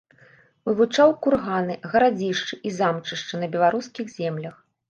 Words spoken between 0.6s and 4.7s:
Вывучаў курганы, гарадзішчы і замчышчы на беларускіх землях.